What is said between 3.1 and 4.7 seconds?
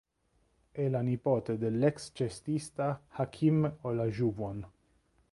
Hakeem Olajuwon.